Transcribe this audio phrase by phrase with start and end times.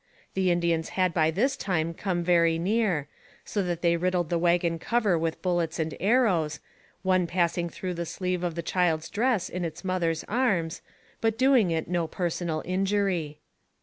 [0.33, 3.07] The Indians had by this time come very near,
[3.45, 6.59] so that they riddled the wagon cover with bullets and arrows,
[7.03, 10.81] one passing through the sleeve of the child's dress in its mother's arms,
[11.21, 13.41] but doing it no personal injury.